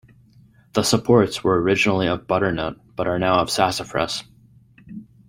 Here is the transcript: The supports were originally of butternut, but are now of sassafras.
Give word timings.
The 0.73 0.81
supports 0.81 1.43
were 1.43 1.61
originally 1.61 2.07
of 2.07 2.25
butternut, 2.25 2.95
but 2.95 3.05
are 3.05 3.19
now 3.19 3.35
of 3.37 3.51
sassafras. 3.51 4.23